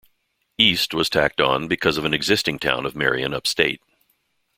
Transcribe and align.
"East" 0.57 0.95
was 0.95 1.11
tacked 1.11 1.39
on 1.39 1.67
because 1.67 1.95
of 1.97 2.05
an 2.05 2.11
existing 2.11 2.57
town 2.57 2.87
of 2.87 2.95
Marion 2.95 3.35
upstate. 3.35 3.83